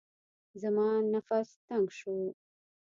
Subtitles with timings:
[0.61, 2.17] زما نفس تنګ شو.